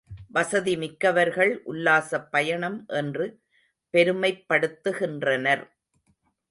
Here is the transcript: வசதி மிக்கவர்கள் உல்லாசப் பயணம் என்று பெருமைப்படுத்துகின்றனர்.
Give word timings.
வசதி 0.29 0.73
மிக்கவர்கள் 0.77 1.51
உல்லாசப் 1.65 2.31
பயணம் 2.31 2.79
என்று 2.93 3.27
பெருமைப்படுத்துகின்றனர். 3.93 5.65